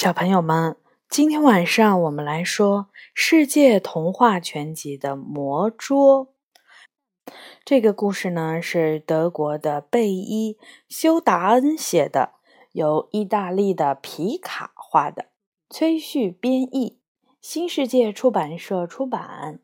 [0.00, 0.78] 小朋友们，
[1.10, 6.28] 今天晚上我们来说《世界童话全集》的《魔桌》。
[7.66, 10.54] 这个故事呢是德国的贝伊·
[10.88, 12.32] 修达恩写的，
[12.72, 15.26] 由意大利的皮卡画的，
[15.68, 16.98] 崔旭编译，
[17.42, 19.60] 新世界出版社出版。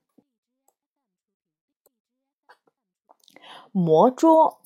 [3.72, 4.60] 魔桌。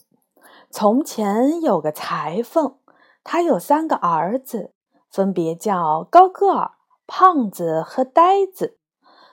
[0.69, 2.81] 从前有个裁缝，
[3.23, 4.75] 他有三个儿子。
[5.11, 6.73] 分别叫高个儿、
[7.07, 8.79] 胖子和呆子。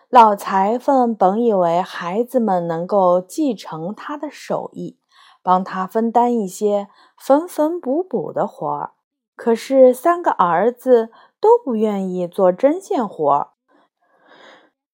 [0.10, 4.98] 老裁缝本以为孩子们能够继承他的手艺，
[5.44, 6.88] 帮他分担一些
[7.18, 8.94] 缝缝补补的活儿。
[9.36, 13.50] 可是三个儿子都不愿意做针线活儿，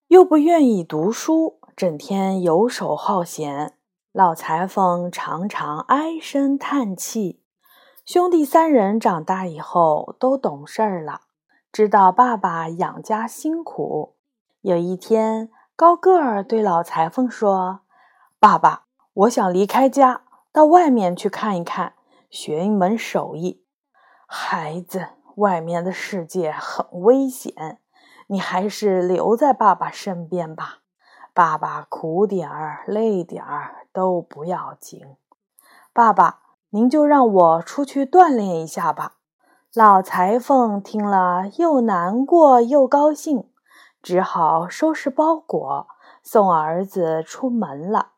[0.08, 3.78] 又不愿意读书，整天游手好闲。
[4.12, 7.43] 老裁缝常常唉声叹气。
[8.06, 11.22] 兄弟三人长大以后都懂事儿了，
[11.72, 14.18] 知道爸爸养家辛苦。
[14.60, 17.80] 有一天，高个儿对老裁缝说
[18.42, 18.84] ：“爸爸，
[19.14, 21.94] 我想离开家，到外面去看一看，
[22.30, 23.64] 学一门手艺。”
[24.28, 27.80] 孩子，外面的世界很危险，
[28.28, 30.80] 你还是留在爸爸身边吧。
[31.34, 35.16] 爸爸苦点儿、累点儿都不要紧。
[35.94, 36.42] 爸爸。
[36.76, 39.18] 您就让我出去锻炼一下吧。
[39.76, 43.48] 老裁缝听了，又难过又高兴，
[44.02, 45.86] 只好收拾包裹，
[46.24, 48.14] 送儿子出门了。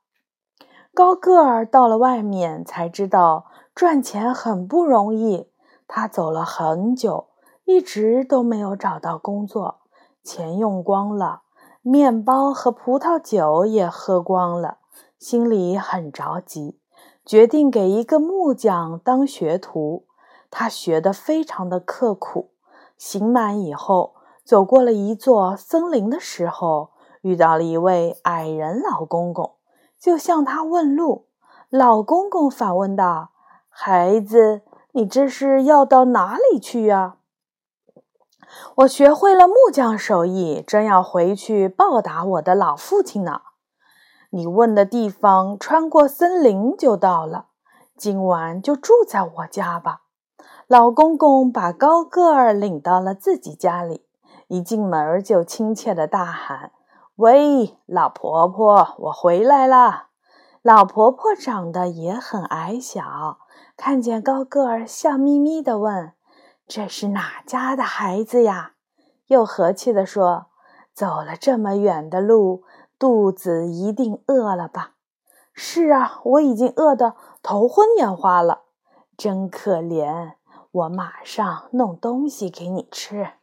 [0.94, 5.52] 高个儿到了外面，才知道赚钱很不容易。
[5.86, 7.28] 他走了很久，
[7.66, 9.82] 一直都没有找到工作，
[10.24, 11.42] 钱用光了，
[11.82, 14.78] 面包和葡萄酒也喝光了，
[15.20, 16.80] 心里很着急。
[17.26, 20.06] 决定给一个木匠当学徒，
[20.52, 22.52] 他学得非常的刻苦。
[22.98, 29.56] 刑满以后，走过了一座森林的时候，遇到了一位矮人老公公，
[30.00, 31.26] 就向他问路。
[31.70, 33.32] 老公公反问道
[33.70, 34.62] ：“孩子，
[34.92, 37.16] 你这是要到哪里去呀
[38.78, 43.42] ？”“我学会了木匠手艺，正要回去报答我的老父亲呢。”
[44.36, 47.46] 你问的地方，穿过森林就到了。
[47.96, 50.02] 今晚就住在我家吧。
[50.68, 54.06] 老公公把高个儿领到了自己家里，
[54.50, 56.74] 一进门就亲切地大喊
[57.16, 60.08] ：“喂，老婆婆，我回来了。”
[60.62, 63.38] 老婆婆长得也很矮小，
[63.78, 66.12] 看见高个儿，笑眯眯地问
[66.68, 68.74] ：“这是哪家的孩子呀？”
[69.28, 70.48] 又和气地说
[70.94, 72.64] ：“走了这么远的路。”
[73.06, 74.94] 肚子一定饿了吧？
[75.54, 78.62] 是啊，我已经饿得头昏眼花了，
[79.16, 80.32] 真可怜。
[80.72, 83.34] 我马上弄东西给你吃。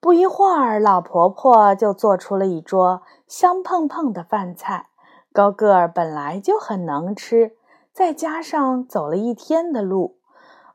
[0.00, 4.88] 不一会儿，老婆婆就做出了一桌香喷喷的饭菜。
[5.34, 7.58] 高个儿本来就很能吃，
[7.92, 10.16] 再加上走了一天的路，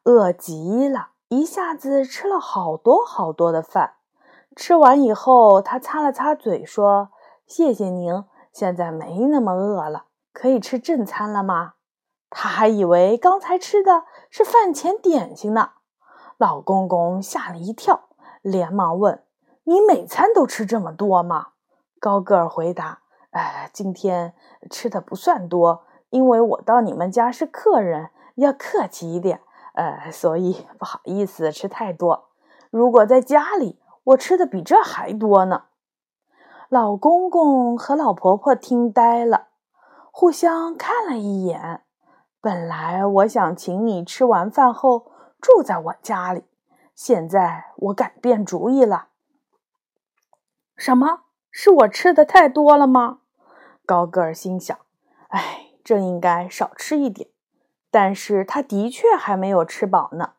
[0.04, 3.94] 饿极了，一下子吃了好多好多的饭。
[4.56, 7.10] 吃完以后，他擦了擦嘴，说。
[7.46, 11.74] 谢谢您，现在没那么饿了，可以吃正餐了吗？
[12.30, 15.72] 他还以为刚才吃的是饭前点心呢。
[16.38, 18.10] 老公公吓了一跳，
[18.42, 19.24] 连忙问
[19.66, 21.50] ：“你每餐都吃这么多吗？”
[22.00, 23.02] 高个儿回答
[23.32, 24.34] ：“哎，今天
[24.70, 29.42] 吃的不算多，因为我到你们家是客人，要客气一点，
[29.74, 32.30] 呃，所以不好意思吃太多。
[32.70, 35.66] 如果在家里，我吃的比这还多呢。”
[36.72, 39.50] 老公公和老婆婆听呆了，
[40.10, 41.82] 互相看了一眼。
[42.40, 45.12] 本来我想请你吃完饭后
[45.42, 46.46] 住在我家里，
[46.96, 49.10] 现在我改变主意了。
[50.78, 51.24] 什么？
[51.52, 53.20] 是我吃的太多了吗？
[53.86, 54.80] 高个儿心想
[55.28, 57.28] ：“哎，这应该少吃一点。”
[57.92, 60.36] 但是他的确还没有吃饱呢。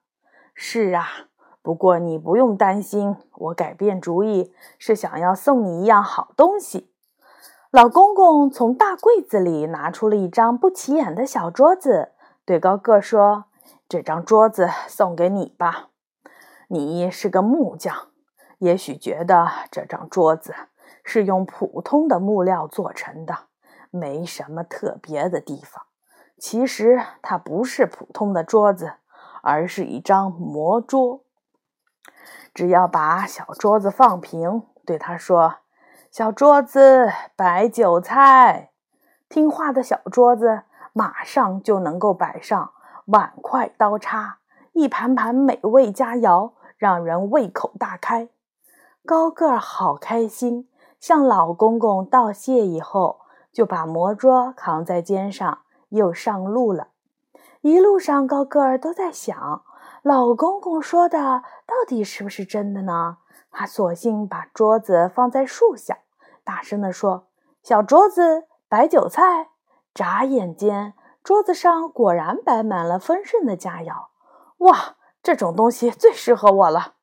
[0.55, 1.27] 是啊。
[1.63, 6.91] 不过你不用担心，我改变主意是想要送你一样好东西。
[7.71, 12.11] 老公公从大柜子里拿出了一张不起眼的小桌子，
[12.45, 13.45] 对高个说
[13.89, 15.91] ：“这张桌子送给你吧。
[16.67, 18.09] 你是个木匠，
[18.59, 20.53] 也许觉得这张桌子
[21.05, 23.35] 是用普通的木料做成的，
[23.91, 25.85] 没什么特别的地方。
[26.39, 28.95] 其实它不是普通的桌子，
[29.43, 31.23] 而是一张魔桌。”
[32.55, 35.55] 只要把小桌子放平，对他说
[36.13, 38.71] ：“小桌子摆酒菜。”
[39.31, 40.63] 听话的小桌子
[40.93, 42.73] 马上就能够摆上
[43.07, 44.39] 碗筷、刀叉，
[44.73, 48.29] 一盘盘美味佳肴让人胃口大开。
[49.07, 50.69] 高个儿好开心，
[51.01, 53.21] 向老公公道谢以后，
[53.51, 56.89] 就把魔桌扛在肩上，又上路了。
[57.63, 59.63] 一路上，高个儿都在想，
[60.03, 61.19] 老公公说的
[61.65, 63.19] 到底是不是真的呢？
[63.53, 65.99] 他索性把桌子放在树下，
[66.43, 67.29] 大声地说
[67.63, 69.51] ：“小桌子摆酒菜。”
[69.95, 74.07] 眨眼间，桌子上果然摆满了丰盛的佳肴。
[74.59, 76.95] 哇，这种东西最适合我了！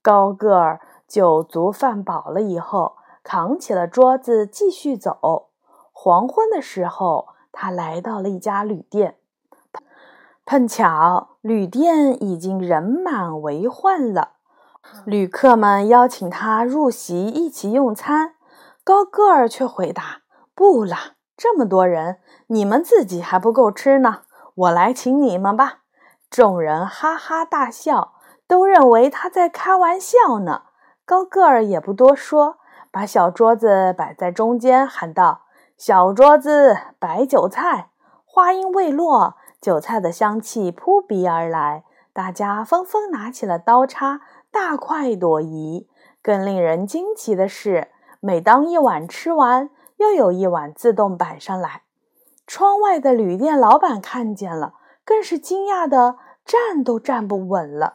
[0.00, 5.48] 高个儿酒足饭饱了以后，扛起了桌子继续走。
[5.90, 9.16] 黄昏的时候，他来到了一家旅店。
[10.46, 14.32] 碰巧旅店已经人满为患了，
[15.06, 18.34] 旅客们邀请他入席一起用餐，
[18.84, 20.20] 高个儿却回答
[20.54, 20.96] ：“不了，
[21.34, 22.18] 这么多人，
[22.48, 24.18] 你们自己还不够吃呢，
[24.54, 25.78] 我来请你们吧。”
[26.28, 28.12] 众人哈哈大笑，
[28.46, 30.64] 都认为他在开玩笑呢。
[31.06, 32.58] 高个儿也不多说，
[32.90, 35.44] 把小桌子摆在中间，喊道
[35.78, 37.88] ：“小桌子摆酒菜。”
[38.26, 39.36] 话音未落。
[39.64, 44.20] 韭菜的香气扑鼻而来，大家纷纷拿起了刀叉，
[44.50, 45.88] 大快朵颐。
[46.20, 47.88] 更令人惊奇的是，
[48.20, 51.80] 每当一碗吃完，又有一碗自动摆上来。
[52.46, 57.94] 窗外的旅店老板看见了，更是惊讶的站都站不稳了。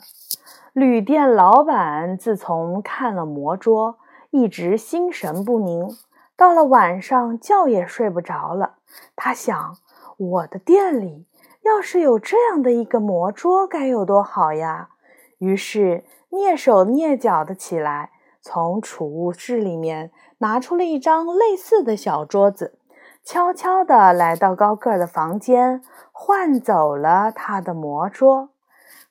[0.74, 4.00] 旅店老板自从看了魔桌，
[4.32, 5.88] 一直心神不宁，
[6.36, 8.78] 到了晚上觉也睡不着了。
[9.16, 9.78] 他想，
[10.18, 11.28] 我的店里。
[11.64, 14.90] 要是有这样的一个魔桌，该有多好呀！
[15.38, 18.12] 于是蹑手蹑脚的起来，
[18.42, 22.80] 从储物室里面拿出了一张类似的小桌子，
[23.24, 28.50] 悄悄地来到高个儿的房间，换走了他的魔桌。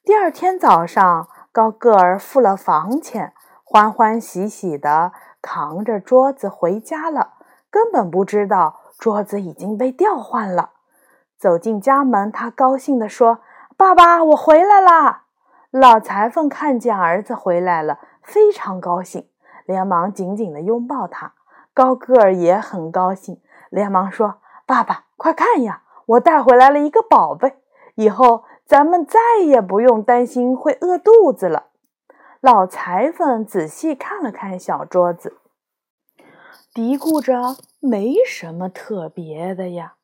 [0.05, 5.13] 第二天早上，高个儿付了房钱，欢欢喜喜地
[5.43, 7.35] 扛着桌子回家了，
[7.71, 10.71] 根本不知道桌子已经被调换了。
[11.39, 13.39] 走进家门，他高兴地说
[13.77, 15.23] ：“爸爸，我回来啦！”
[15.71, 19.29] 老裁缝看见儿子回来了，非常高兴，
[19.65, 21.35] 连忙紧紧地拥抱他。
[21.73, 23.41] 高个儿也很高兴，
[23.71, 27.59] 连忙说：“爸爸，快看呀，我带回来了一个宝贝，
[27.95, 31.67] 以后咱们再也不用担心会饿肚子了。”
[32.41, 35.37] 老裁缝仔细看了看小桌子，
[36.73, 39.95] 嘀咕着：“没什么特别的呀。”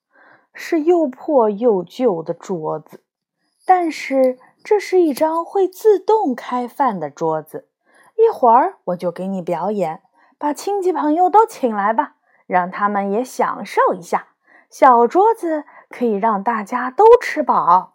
[0.55, 3.03] 是又破又旧的桌子，
[3.67, 7.69] 但是这是一张会自动开饭的桌子。
[8.17, 10.01] 一会儿我就给你表演，
[10.39, 12.15] 把亲戚朋友都请来吧，
[12.47, 14.29] 让他们也享受一下。
[14.71, 17.95] 小桌子可以让大家都吃饱。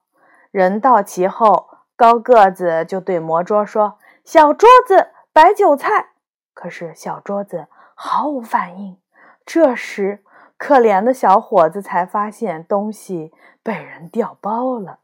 [0.52, 6.10] 人到齐后，高个子就对魔桌说：“小桌子摆酒菜。”
[6.54, 8.98] 可是小桌子毫无反应。
[9.46, 10.24] 这时，
[10.60, 13.32] 可怜的小伙子才发现东西
[13.64, 15.00] 被人调包了，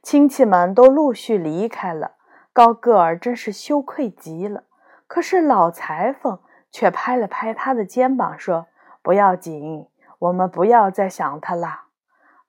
[0.00, 2.12] 亲戚们都陆续离开了。
[2.52, 4.62] 高个儿真是羞愧极了。
[5.08, 6.38] 可是老裁缝
[6.70, 8.68] 却拍了拍他的肩膀，说
[9.02, 9.88] ：“不要紧，
[10.20, 11.86] 我们不要再想他了。”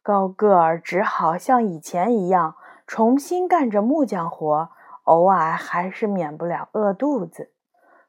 [0.04, 4.70] 高个儿只好像以前一样，重新干着木匠活，
[5.06, 7.52] 偶尔还是免不了饿肚子。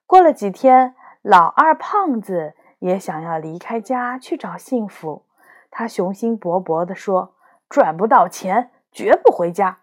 [0.07, 2.55] 过了几天，老二胖子。
[2.83, 5.23] 也想要离开家去找幸福，
[5.71, 7.33] 他雄心勃勃地说
[7.71, 9.79] ：“赚不到钱，绝不回家。”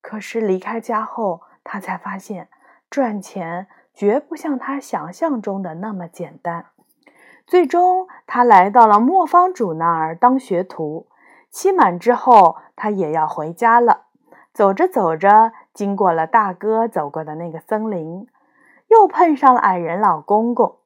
[0.00, 2.48] 可是离开家后，他才发现
[2.88, 6.66] 赚钱绝不像他想象中的那么简单。
[7.48, 11.08] 最终，他来到了磨坊主那儿当学徒。
[11.50, 14.02] 期满之后，他也要回家了。
[14.54, 18.28] 走着走着，经过了大哥走过的那个森林，
[18.86, 20.76] 又碰上了矮人老公公。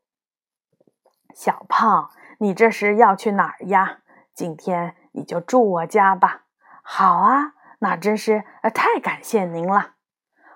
[1.34, 3.98] 小胖，你这是要去哪儿呀？
[4.32, 6.42] 今天你就住我家吧。
[6.80, 9.94] 好啊，那真是太感谢您了。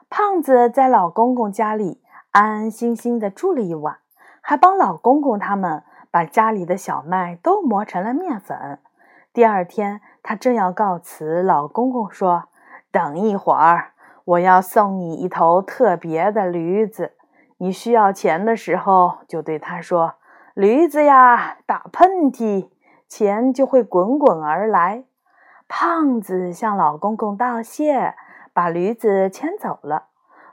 [0.08, 3.98] 胖子在老公公家里安安心心的住了一晚，
[4.40, 5.82] 还帮老公公他们
[6.12, 8.78] 把家里的小麦都磨成了面粉。
[9.32, 12.44] 第二天，他正要告辞，老公公说
[12.92, 13.94] ：“等一会儿，
[14.24, 17.16] 我要送你一头特别的驴子。
[17.56, 20.14] 你需要钱的时候，就对他说。”
[20.58, 22.68] 驴子呀，打喷嚏，
[23.06, 25.04] 钱就会滚滚而来。
[25.68, 28.16] 胖子向老公公道谢，
[28.52, 30.06] 把驴子牵走了。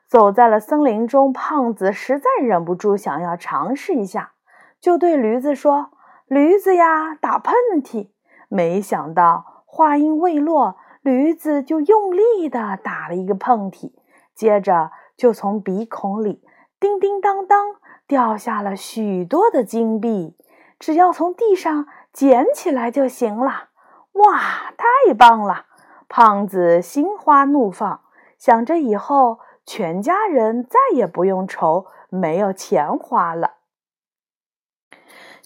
[0.06, 4.34] 走在了森林中，胖子实在忍不住想要尝试一下，
[4.80, 5.90] 就对驴子说
[6.30, 8.10] ：“驴子呀，打喷嚏。”
[8.48, 13.92] 没想到话音未落，驴子就用力地打了一个喷嚏，
[14.36, 16.44] 接着就从鼻孔里
[16.80, 17.74] 叮叮当当
[18.08, 20.38] 掉下了许多的金币，
[20.80, 23.70] 只要从地上捡起来就行了。
[24.14, 25.66] 哇，太棒了！
[26.08, 28.02] 胖子心花怒放，
[28.38, 33.56] 想着以后全家人再也不用愁没有钱花了。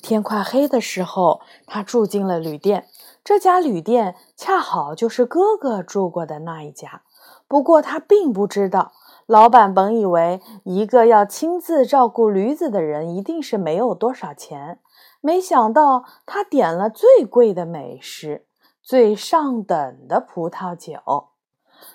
[0.01, 2.87] 天快黑的时候，他住进了旅店。
[3.23, 7.03] 这家旅店恰好就是哥哥住过的那一家。
[7.47, 8.91] 不过他并不知道，
[9.29, 14.79] 老板本以为一个要亲自照顾驴子的人一定是没有多少钱，
[15.21, 18.47] 没想到他点了最贵的美食，
[18.81, 21.27] 最上等的葡萄酒。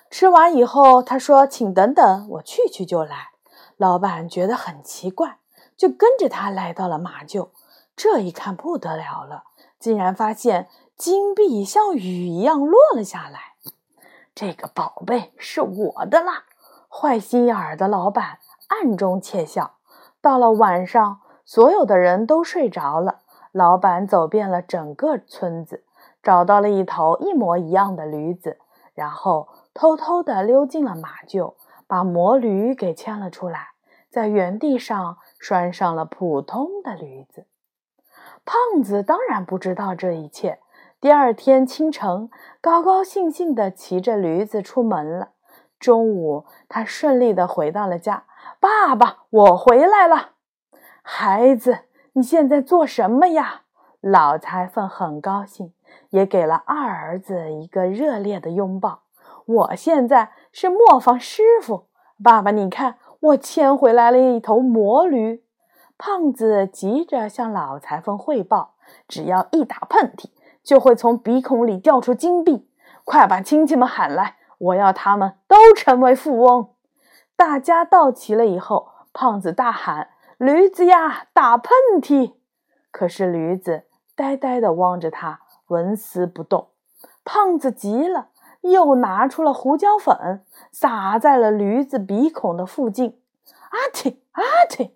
[0.09, 3.31] 吃完以后，他说：“请等等，我去去就来。”
[3.77, 5.39] 老板觉得很奇怪，
[5.77, 7.49] 就跟着他来到了马厩。
[7.97, 9.43] 这一看不得了了，
[9.81, 13.57] 竟然发现金币像雨一样落了下来。
[14.37, 16.45] 这个宝贝是我的啦！
[16.97, 19.79] 坏心眼儿的老板暗中窃笑。
[20.21, 25.85] 到了晚上，所有的人都睡着了，老板走遍了整个村子，
[26.23, 28.59] 找到了一头一模一样的驴子，
[28.95, 31.55] 然后偷偷地溜进了马厩，
[31.89, 33.71] 把魔驴给牵了出来，
[34.09, 37.47] 在原地上拴上了普通的驴子。
[38.47, 40.61] 胖子当然不知道这一切。
[41.01, 42.31] 第二天清晨，
[42.63, 45.33] 高高兴兴地骑着驴子出门了。
[45.85, 48.25] 中午，他顺利地回到了家。
[48.59, 50.31] 爸爸，我回来了。
[51.03, 51.81] 孩子，
[52.15, 53.65] 你现在做什么呀？
[54.01, 55.75] 老裁缝很高兴，
[56.09, 59.03] 也给了二儿子一个热烈的拥抱。
[59.45, 61.89] 我现在是磨坊师傅。
[62.23, 65.45] 爸爸，你看，我牵回来了一头魔驴。
[65.99, 68.77] 胖子急着向老裁缝汇报
[69.07, 70.31] ：“只要一打喷嚏，
[70.63, 72.71] 就会从鼻孔里掉出金币。
[73.05, 76.71] 快把亲戚们喊来，我要他们都成为富翁。”
[77.37, 82.35] 大家到齐了以后，胖子大喊：“驴子呀，打喷嚏！”
[82.93, 86.69] 可是驴子呆呆地望着他，纹丝不动。
[87.25, 88.29] 胖子急了，
[88.61, 93.21] 又拿出了胡椒粉，撒在了驴子鼻孔的附近。
[93.71, 94.93] 啊嚏啊嚏！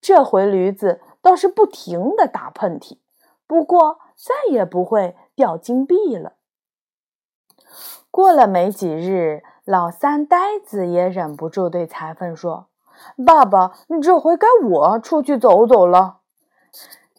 [0.00, 2.98] 这回驴子倒是不停地打喷嚏，
[3.46, 6.34] 不过再也不会掉金币了。
[8.10, 12.66] 过了没几日，老三呆子也忍不住对裁缝说
[13.24, 16.18] ：“爸爸，这回该我出去走走了。”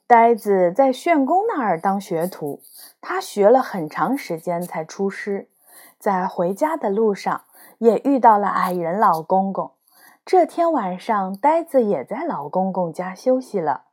[0.06, 2.62] 呆子在炫公那儿当学徒，
[3.02, 5.50] 他学了很长时间才出师，
[5.98, 7.46] 在回家的路上
[7.80, 9.72] 也遇到了矮人老公公。
[10.26, 13.86] 这天晚上，呆子也在老公公家休息了。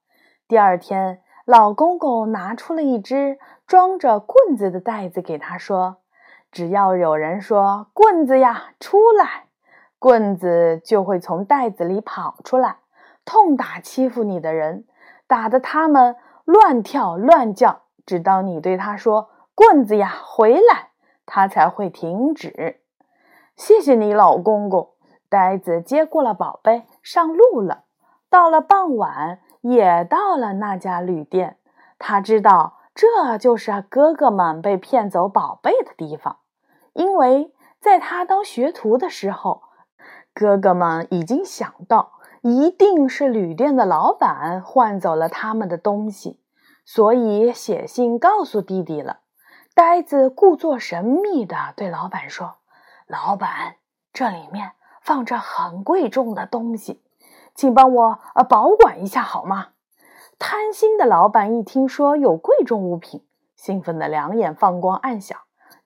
[0.46, 5.98] 第二天，老公公拿出了一只装着棍子的袋子给他说
[6.52, 9.44] ：“只要有人说‘棍子呀，出来’，
[9.98, 12.78] 棍子就会从袋子里跑出来，
[13.24, 14.84] 痛打欺负你的人，
[15.26, 20.88] 打得他们乱跳乱叫，直到你对他说‘棍子呀，回来’，
[21.24, 22.80] 他才会停止。”
[23.54, 24.90] 谢谢你，老公公。
[25.28, 27.84] 呆子接过了宝贝，上路了。
[28.28, 31.58] 到了傍晚，也到了那家旅店。
[31.98, 36.38] 他知道这就是哥哥们被骗走宝贝的地方，
[36.92, 39.62] 因为在他当学徒的时候，
[40.34, 46.40] 哥哥们已经想到一定是旅店的老板换走了他们的东西，
[46.84, 49.20] 所以写信告诉弟弟了。
[49.74, 52.56] 呆子故作神秘地对老板说
[53.06, 53.76] ：“老板，
[54.12, 57.02] 这里面……”放着很贵重的东西，
[57.54, 59.68] 请帮我呃保管一下好吗？
[60.38, 63.24] 贪心的老板一听说有贵重物品，
[63.56, 65.38] 兴奋的两眼放光，暗想：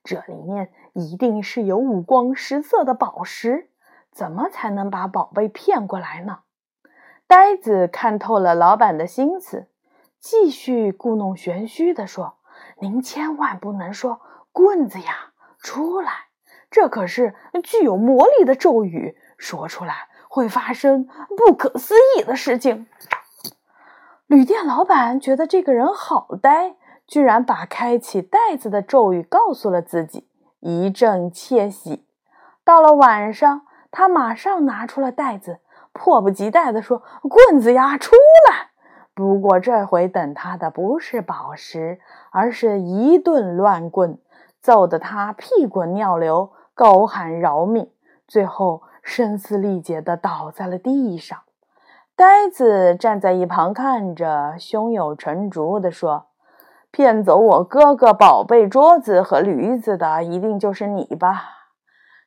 [0.04, 3.70] 这里面一定是有五光十色的宝石，
[4.12, 6.40] 怎么才能把宝贝骗过来呢？
[7.26, 9.66] 呆子看透了老板的心思，
[10.20, 12.37] 继续故弄玄虚地说
[12.80, 14.20] ：“您千万不能说
[14.52, 16.12] 棍子呀，出来。”
[16.70, 22.87] 这可是具有魔力的咒语，说出来会发生不可思议的事情。
[24.26, 26.75] 旅店老板觉得这个人好呆，
[27.06, 30.28] 居然把开启袋子的咒语告诉了自己，
[30.61, 32.06] 一阵窃喜。
[32.64, 35.61] 到了晚上，他马上拿出了袋子，
[35.92, 38.16] 迫不及待地说：“棍子呀，出
[38.49, 38.70] 来！”
[39.14, 44.18] 不过这回等他的不是宝石，而是一顿乱棍，
[44.61, 46.52] 揍得他屁滚尿流。
[46.76, 47.88] 高喊饶命，
[48.26, 51.38] 最后声嘶力竭地倒在了地上。
[52.16, 56.26] 呆子站在一旁看着，胸有成竹地说
[56.95, 61.43] ：“骗走我哥哥宝贝桌子和驴子的，一定就是你吧？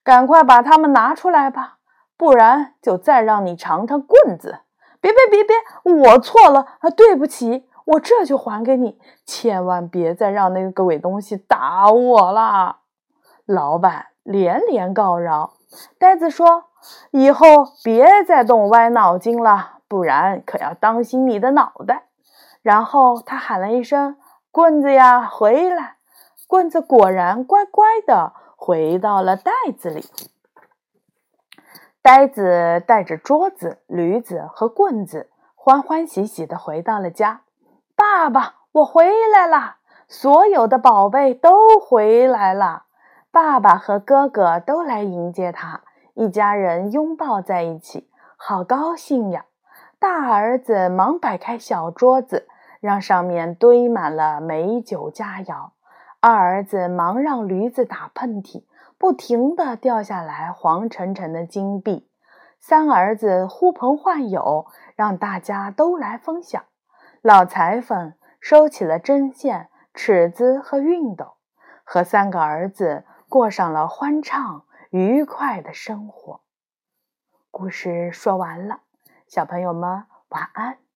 [0.04, 1.78] 赶快把它们拿出来吧，
[2.18, 4.60] 不然就再让你尝尝棍子。
[5.00, 9.00] 别别别别，我错了啊，对不起，我这就还给你。
[9.26, 12.80] 千万别再让那个鬼东西打我了。
[13.46, 15.54] 老板连连告饶。
[15.98, 16.66] 呆子说
[17.12, 17.46] ：“以后
[17.86, 22.08] 别再动歪脑筋了，不然可要当心你的脑袋。”
[22.62, 24.18] 然后他喊了一声
[24.58, 25.98] ：“棍子呀，回来！”
[26.50, 30.04] 棍子果然乖乖的回到了袋子里。
[32.02, 37.42] 呆子带着桌子、驴子和棍子，欢欢喜喜的回到了家。
[37.96, 39.76] 爸爸，我回来了！
[40.08, 42.86] 所有的宝贝都回来了。
[43.30, 45.82] 爸爸和哥哥都来迎接他，
[46.16, 49.46] 一家人拥抱在一起，好高兴呀！
[50.00, 52.48] 大儿子忙摆开小桌子，
[52.79, 55.72] 让上面堆满了美酒佳肴。
[56.19, 58.65] 二儿子忙让驴子打喷嚏，
[58.98, 62.10] 不停地掉下来黄沉沉的金币。
[62.60, 64.65] 三儿子呼朋唤友，
[64.96, 66.63] 让大家都来分享。
[67.22, 71.34] 老裁缝收起了针线、尺子和熨斗，
[71.84, 76.41] 和三个儿子过上了欢畅愉快的生活。
[77.51, 78.81] 故事说完了，
[79.27, 80.87] 小朋友们晚安。